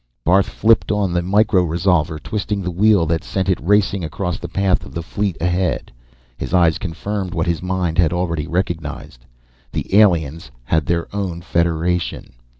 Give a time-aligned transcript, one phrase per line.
[0.23, 4.83] Barth flipped on the microresolver, twisting the wheel that sent it racing across the path
[4.83, 5.91] of the fleet ahead.
[6.39, 9.25] His eyes confirmed what his mind had already recognized.
[9.71, 12.33] The aliens had their own federation.